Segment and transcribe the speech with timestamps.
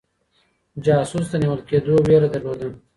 [0.85, 2.67] جاسوس د نيول کيدو ويره درلوده.